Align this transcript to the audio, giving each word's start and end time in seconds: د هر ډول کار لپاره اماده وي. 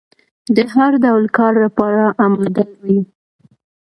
د 0.55 0.57
هر 0.73 0.91
ډول 1.03 1.25
کار 1.37 1.53
لپاره 1.65 2.03
اماده 2.25 2.65
وي. 2.83 2.99